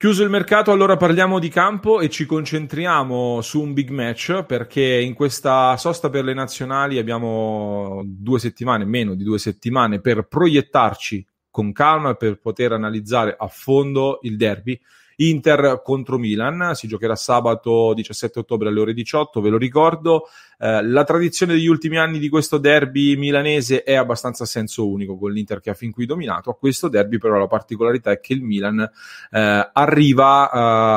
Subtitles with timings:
[0.00, 4.98] Chiuso il mercato, allora parliamo di campo e ci concentriamo su un big match perché
[4.98, 11.26] in questa sosta per le nazionali abbiamo due settimane, meno di due settimane, per proiettarci
[11.50, 14.80] con calma per poter analizzare a fondo il derby
[15.20, 20.28] Inter contro Milan, si giocherà sabato 17 ottobre alle ore 18, ve lo ricordo.
[20.58, 25.18] Eh, la tradizione degli ultimi anni di questo derby milanese è abbastanza a senso unico,
[25.18, 26.50] con l'Inter che ha fin qui dominato.
[26.50, 30.50] A questo derby però la particolarità è che il Milan eh, arriva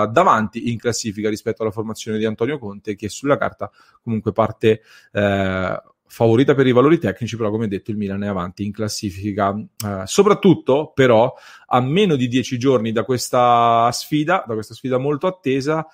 [0.03, 3.69] eh, davanti in classifica rispetto alla formazione di Antonio Conte, che sulla carta
[4.01, 5.81] comunque parte eh,
[6.13, 9.51] favorita per i valori tecnici, però come detto il Milan è avanti in classifica.
[9.57, 11.33] Eh, soprattutto però
[11.65, 15.87] a meno di dieci giorni da questa sfida, da questa sfida molto attesa,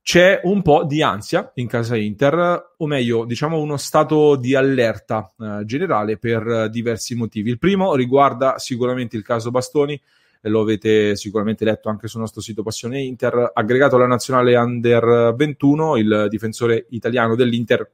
[0.00, 5.30] c'è un po' di ansia in casa Inter, o meglio, diciamo uno stato di allerta
[5.38, 7.50] eh, generale per diversi motivi.
[7.50, 10.00] Il primo riguarda sicuramente il caso Bastoni,
[10.42, 15.98] lo avete sicuramente letto anche sul nostro sito Passione Inter, aggregato alla nazionale Under 21,
[15.98, 17.90] il difensore italiano dell'Inter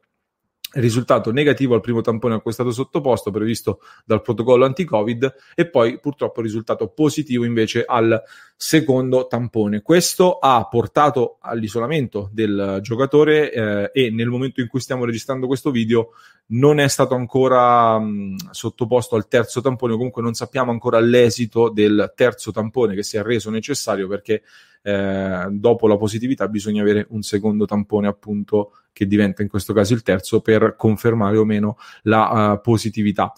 [0.74, 5.68] risultato negativo al primo tampone a cui è stato sottoposto, previsto dal protocollo anti-Covid, e
[5.68, 8.20] poi purtroppo risultato positivo invece al
[8.56, 9.82] secondo tampone.
[9.82, 15.70] Questo ha portato all'isolamento del giocatore eh, e nel momento in cui stiamo registrando questo
[15.70, 16.10] video
[16.46, 22.12] non è stato ancora mh, sottoposto al terzo tampone, comunque non sappiamo ancora l'esito del
[22.14, 24.42] terzo tampone che si è reso necessario perché
[24.82, 29.94] eh, dopo la positività bisogna avere un secondo tampone appunto che diventa in questo caso
[29.94, 33.32] il terzo per confermare o meno la uh, positività.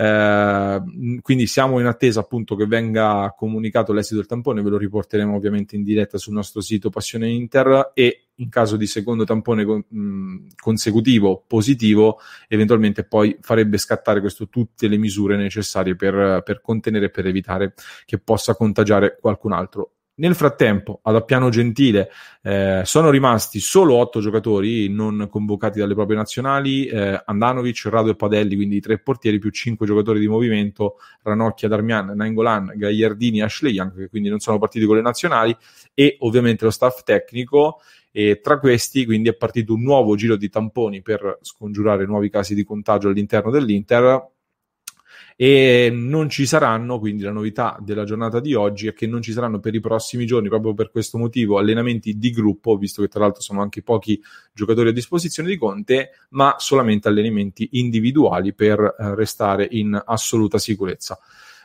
[0.00, 0.82] Eh,
[1.20, 5.76] quindi siamo in attesa appunto che venga comunicato l'esito del tampone, ve lo riporteremo ovviamente
[5.76, 10.52] in diretta sul nostro sito Passione Inter e in caso di secondo tampone con, mh,
[10.56, 12.18] consecutivo positivo,
[12.48, 17.74] eventualmente poi farebbe scattare questo tutte le misure necessarie per, per contenere e per evitare
[18.06, 19.96] che possa contagiare qualcun altro.
[20.20, 22.10] Nel frattempo, ad Appiano Gentile
[22.42, 28.16] eh, sono rimasti solo otto giocatori non convocati dalle proprie nazionali, eh, Andanovic, Rado e
[28.16, 33.96] Padelli, quindi tre portieri, più cinque giocatori di movimento, Ranocchia, Darmian, Nainggolan, Gagliardini, Ashley Young,
[33.96, 35.56] che quindi non sono partiti con le nazionali,
[35.94, 37.80] e ovviamente lo staff tecnico.
[38.12, 42.54] E tra questi, quindi, è partito un nuovo giro di tamponi per scongiurare nuovi casi
[42.54, 44.32] di contagio all'interno dell'Inter
[45.36, 49.32] e non ci saranno, quindi la novità della giornata di oggi è che non ci
[49.32, 53.20] saranno per i prossimi giorni, proprio per questo motivo, allenamenti di gruppo, visto che tra
[53.20, 54.20] l'altro sono anche pochi
[54.52, 61.18] giocatori a disposizione di Conte, ma solamente allenamenti individuali per eh, restare in assoluta sicurezza.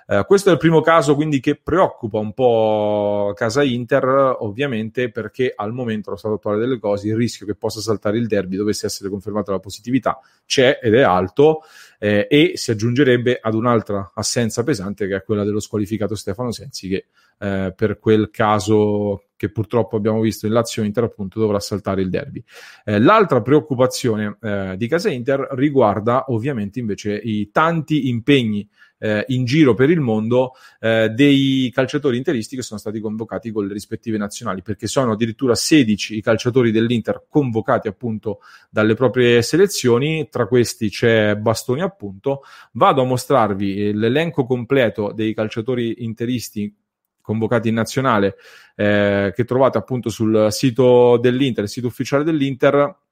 [0.08, 5.52] Uh, questo è il primo caso quindi che preoccupa un po' casa Inter, ovviamente perché
[5.56, 8.86] al momento, allo stato attuale delle cose, il rischio che possa saltare il derby dovesse
[8.86, 11.62] essere confermata la positività c'è ed è alto
[11.98, 16.88] eh, e si aggiungerebbe ad un'altra assenza pesante che è quella dello squalificato Stefano Sensi
[16.88, 17.06] che
[17.40, 22.10] eh, per quel caso che purtroppo abbiamo visto in Lazio Inter appunto dovrà saltare il
[22.10, 22.44] derby.
[22.84, 28.68] Eh, l'altra preoccupazione eh, di casa Inter riguarda ovviamente invece i tanti impegni
[29.06, 33.68] eh, in giro per il mondo eh, dei calciatori interisti che sono stati convocati con
[33.68, 40.28] le rispettive nazionali, perché sono addirittura 16 i calciatori dell'Inter convocati appunto dalle proprie selezioni,
[40.32, 42.42] tra questi c'è Bastoni appunto.
[42.72, 46.76] Vado a mostrarvi l'elenco completo dei calciatori interisti
[47.22, 48.36] convocati in nazionale
[48.76, 53.04] eh, che trovate appunto sul sito dell'Inter, il sito ufficiale dell'Inter.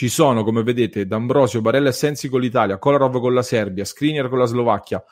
[0.00, 4.30] Ci sono, come vedete, D'Ambrosio, Barella e Sensi con l'Italia, Kolarov con la Serbia, Skriniar
[4.30, 5.04] con la Slovacchia,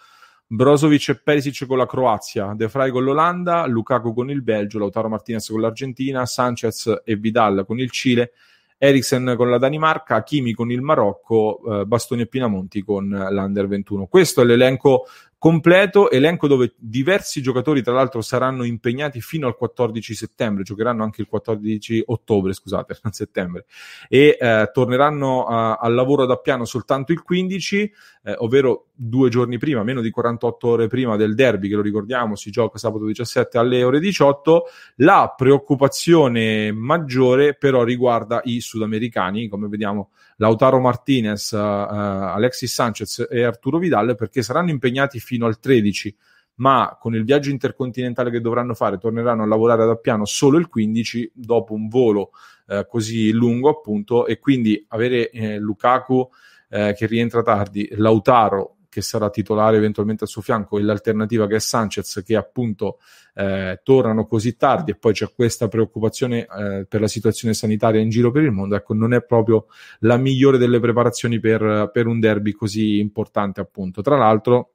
[0.47, 5.11] Brozovic e Perisic con la Croazia, De Vrij con l'Olanda, Lukaku con il Belgio, Lautaro
[5.11, 8.33] Martinez con l'Argentina, Sanchez e Vidal con il Cile,
[8.79, 14.07] Eriksen con la Danimarca, Hakimi con il Marocco, eh, Bastoni e Pinamonti con l'Under 21.
[14.07, 15.05] Questo è l'elenco
[15.39, 21.23] completo, elenco dove diversi giocatori tra l'altro saranno impegnati fino al 14 settembre, giocheranno anche
[21.23, 23.67] il 14 ottobre, scusate, non settembre,
[24.09, 27.93] e eh, torneranno a, al lavoro da piano soltanto il 15,
[28.25, 32.35] eh, ovvero due giorni prima, meno di 48 ore prima del derby, che lo ricordiamo,
[32.35, 34.65] si gioca sabato 17 alle ore 18.
[34.97, 43.43] La preoccupazione maggiore però riguarda i sudamericani, come vediamo Lautaro Martinez, uh, Alexis Sanchez e
[43.43, 46.17] Arturo Vidal, perché saranno impegnati fino al 13
[46.59, 50.69] ma con il viaggio intercontinentale che dovranno fare torneranno a lavorare da piano solo il
[50.69, 52.31] 15 dopo un volo
[52.67, 56.29] eh, così lungo appunto e quindi avere eh, Lukaku
[56.69, 61.57] eh, che rientra tardi, Lautaro che sarà titolare eventualmente al suo fianco e l'alternativa che
[61.57, 62.99] è Sanchez che appunto
[63.35, 68.09] eh, tornano così tardi e poi c'è questa preoccupazione eh, per la situazione sanitaria in
[68.09, 69.67] giro per il mondo, ecco non è proprio
[70.01, 74.03] la migliore delle preparazioni per, per un derby così importante appunto.
[74.03, 74.73] Tra l'altro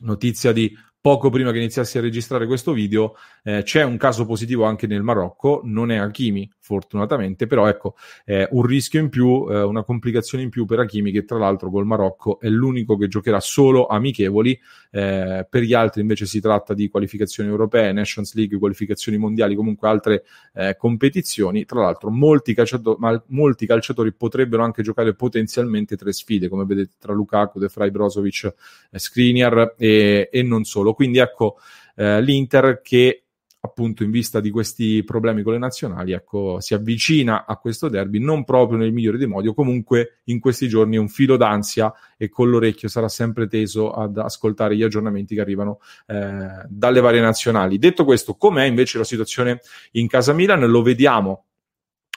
[0.00, 4.64] notizia di poco prima che iniziassi a registrare questo video, eh, c'è un caso positivo
[4.64, 9.60] anche nel Marocco, non è Hakimi fortunatamente, però ecco, eh, un rischio in più, eh,
[9.60, 13.40] una complicazione in più per Hakimi che tra l'altro col Marocco è l'unico che giocherà
[13.40, 14.56] solo amichevoli,
[14.92, 19.88] eh, per gli altri invece si tratta di qualificazioni europee, Nations League, qualificazioni mondiali, comunque
[19.88, 20.22] altre
[20.54, 26.48] eh, competizioni, tra l'altro molti, calciato- ma- molti calciatori potrebbero anche giocare potenzialmente tre sfide,
[26.48, 28.54] come vedete tra Lukaku, De Frey, Brozovic,
[28.92, 30.94] eh, Skriniar e, e non solo solo.
[30.94, 31.58] Quindi ecco
[31.96, 33.24] eh, l'Inter che
[33.62, 38.18] appunto in vista di questi problemi con le nazionali, ecco, si avvicina a questo derby
[38.18, 42.30] non proprio nel migliore dei modi, o comunque in questi giorni un filo d'ansia e
[42.30, 47.76] con l'orecchio sarà sempre teso ad ascoltare gli aggiornamenti che arrivano eh, dalle varie nazionali.
[47.76, 49.60] Detto questo, com'è invece la situazione
[49.92, 50.66] in casa Milan?
[50.66, 51.44] Lo vediamo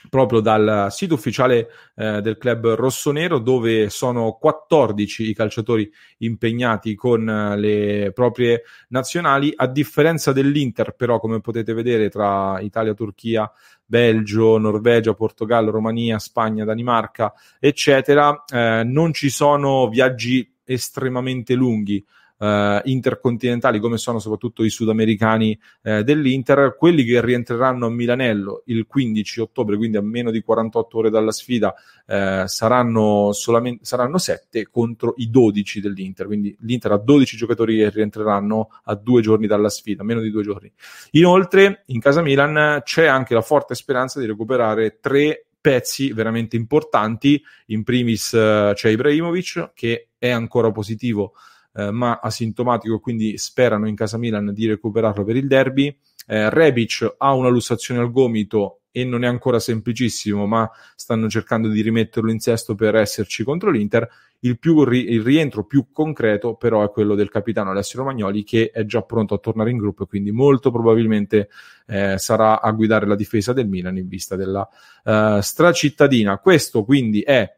[0.08, 7.28] proprio dal sito ufficiale eh, del club rossonero dove sono 14 i calciatori impegnati con
[7.28, 9.52] eh, le proprie nazionali.
[9.54, 13.50] A differenza dell'Inter però come potete vedere tra Italia, Turchia,
[13.84, 22.04] Belgio, Norvegia, Portogallo, Romania, Spagna, Danimarca eccetera eh, non ci sono viaggi estremamente lunghi
[22.44, 28.86] eh, intercontinentali come sono soprattutto i sudamericani eh, dell'Inter, quelli che rientreranno a Milanello il
[28.86, 31.74] 15 ottobre, quindi a meno di 48 ore dalla sfida,
[32.06, 37.90] eh, saranno, solamente, saranno 7 contro i 12 dell'Inter, quindi l'Inter ha 12 giocatori che
[37.90, 40.70] rientreranno a due giorni dalla sfida, meno di due giorni.
[41.12, 47.42] Inoltre in casa Milan c'è anche la forte speranza di recuperare tre pezzi veramente importanti,
[47.68, 51.32] in primis uh, c'è Ibrahimovic che è ancora positivo
[51.74, 55.96] eh, ma asintomatico, quindi sperano in casa Milan di recuperarlo per il derby.
[56.26, 61.68] Eh, Rebic ha una lussazione al gomito e non è ancora semplicissimo, ma stanno cercando
[61.68, 64.08] di rimetterlo in sesto per esserci contro l'Inter.
[64.44, 68.84] Il, più, il rientro più concreto, però, è quello del capitano Alessio Romagnoli, che è
[68.84, 71.48] già pronto a tornare in gruppo e quindi molto probabilmente
[71.86, 74.68] eh, sarà a guidare la difesa del Milan in vista della
[75.04, 76.38] uh, stracittadina.
[76.38, 77.52] Questo quindi è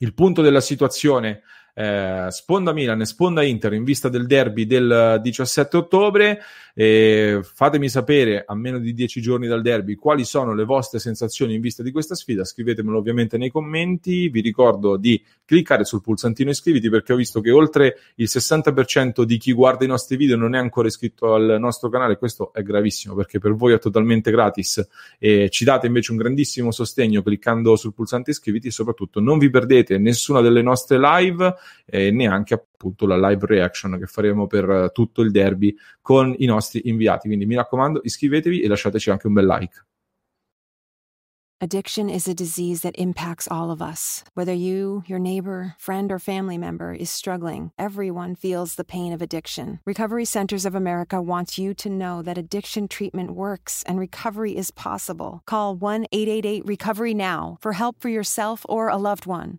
[0.00, 1.42] il punto della situazione
[1.74, 6.40] eh, sponda Milan e sponda Inter in vista del derby del 17 ottobre.
[6.72, 11.54] E fatemi sapere a meno di 10 giorni dal derby quali sono le vostre sensazioni
[11.54, 12.44] in vista di questa sfida.
[12.44, 14.28] Scrivetemelo ovviamente nei commenti.
[14.28, 19.36] Vi ricordo di cliccare sul pulsantino iscriviti perché ho visto che oltre il 60% di
[19.36, 22.16] chi guarda i nostri video non è ancora iscritto al nostro canale.
[22.16, 24.86] Questo è gravissimo perché per voi è totalmente gratis
[25.18, 29.98] e ci date invece un grandissimo sostegno cliccando sul pulsante iscriviti soprattutto non vi perdete
[29.98, 35.22] nessuna delle nostre live e neanche appunto la live reaction che faremo per eh, tutto
[35.22, 37.28] il derby con i nostri inviati.
[37.28, 39.84] Quindi mi raccomando, iscrivetevi e lasciateci anche un bel like.
[41.62, 44.24] Addiction is a disease that impacts all of us.
[44.32, 49.20] Whether you, your neighbor, friend, or family member is struggling, everyone feels the pain of
[49.20, 49.78] addiction.
[49.84, 54.70] Recovery Centers of America wants you to know that addiction treatment works and recovery is
[54.70, 55.42] possible.
[55.44, 59.58] Call 1 888 Recovery Now for help for yourself or a loved one.